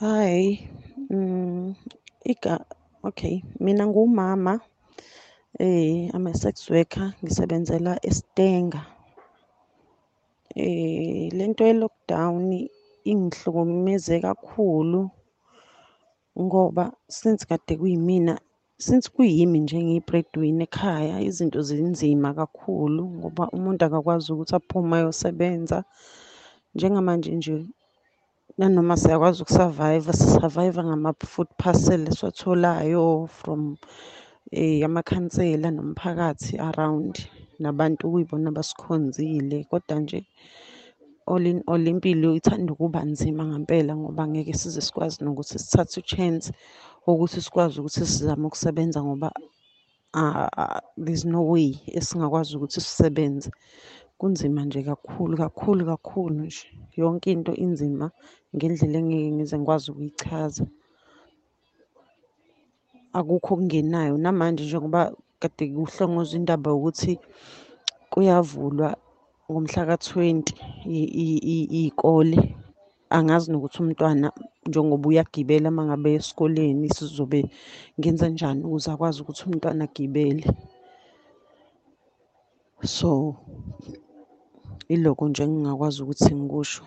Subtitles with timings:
[0.00, 0.48] Hhayi,
[3.08, 4.54] okay, mina ngiwumama
[5.60, 8.80] I'm a sex worker, ngisebenzela eStenga.
[11.38, 12.68] Lento ye-lockdown
[13.12, 15.00] ingihlukumeze kakhulu
[16.44, 18.34] ngoba since kade kuyimina,
[18.78, 25.78] since kuyimi nje engiyi-breadwinner ekhaya, izinto zinzima kakhulu ngoba umuntu akakwazi ukuthi aphume ayosebenza.
[26.74, 27.56] Njengamanje nje
[28.58, 33.76] nanoma siyakwazi uku-survive-a, si-survive-a ngama-food parcel esiwatholayo from
[34.86, 37.14] amakhansela nomphakathi around,
[37.58, 39.66] nabantu okuyibona abasikhonzile.
[39.70, 40.20] Koda nje
[41.26, 46.52] all in all impilo ithanda ukuba nzima ngampela ngoba angeke size sikwazi nokuthi sithathe u-chance
[47.06, 49.32] wokuthi sikwazi ukuthi sizame ukusebenza ngoba
[50.96, 53.50] there's no way esingakwazi ukuthi sisebenze.
[54.24, 56.64] Kunzima nje kakhulu kakhulu kakhulu nje,
[57.00, 58.06] yonke into inzima
[58.56, 60.64] ngendlela engeke ngize ngikwazi ukuyichaza.
[63.18, 65.02] Akukho okungenayo namanje njengoba
[65.40, 67.12] kade kuhlongozwa indaba yokuthi
[68.12, 68.88] kuyavulwa
[69.50, 70.54] ngomhlaka twenty
[71.78, 72.38] iy'kole.
[73.16, 74.26] Angazi nokuthi umntwana
[74.68, 77.40] njengoba uyagibela uma ngabe eya esikoleni sizobe
[78.00, 80.44] ngenzanjani ukuze akwazi ukuthi umntwana agibele.
[82.96, 83.10] So,
[84.88, 86.82] ilokho nje engingakwazi ukuthi ngikusho.